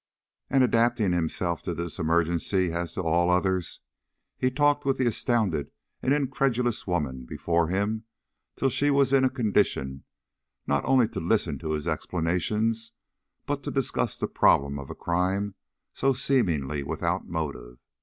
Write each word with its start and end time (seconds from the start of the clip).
And, 0.49 0.63
adapting 0.63 1.11
himself 1.13 1.61
to 1.61 1.75
this 1.75 1.99
emergency 1.99 2.71
as 2.73 2.95
to 2.95 3.03
all 3.03 3.29
others, 3.29 3.81
he 4.35 4.49
talked 4.49 4.83
with 4.83 4.97
the 4.97 5.05
astounded 5.05 5.69
and 6.01 6.11
incredulous 6.11 6.87
woman 6.87 7.23
before 7.23 7.67
him 7.67 8.05
till 8.55 8.69
she 8.71 8.89
was 8.89 9.13
in 9.13 9.23
a 9.23 9.29
condition 9.29 10.03
not 10.65 10.83
only 10.85 11.07
to 11.09 11.19
listen 11.19 11.59
to 11.59 11.73
his 11.73 11.87
explanations, 11.87 12.93
but 13.45 13.61
to 13.61 13.69
discuss 13.69 14.17
the 14.17 14.27
problem 14.27 14.79
of 14.79 14.89
a 14.89 14.95
crime 14.95 15.53
so 15.93 16.13
seemingly 16.13 16.81
without 16.81 17.27
motive. 17.27 17.77